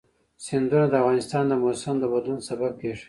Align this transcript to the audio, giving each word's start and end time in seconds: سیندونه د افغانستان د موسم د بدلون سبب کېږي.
سیندونه 0.45 0.85
د 0.89 0.93
افغانستان 1.01 1.43
د 1.47 1.53
موسم 1.63 1.95
د 1.99 2.03
بدلون 2.13 2.39
سبب 2.49 2.71
کېږي. 2.81 2.99